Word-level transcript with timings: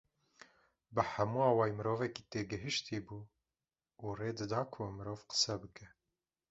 Bi 0.93 1.01
hemû 1.11 1.39
awayî 1.51 1.73
mirovekî 1.79 2.23
têgihiştî 2.31 2.97
bû 3.05 3.17
û 4.03 4.05
rê 4.19 4.31
dida 4.37 4.61
ku 4.73 4.81
mirov 4.97 5.21
qise 5.31 5.55
bike 5.61 5.87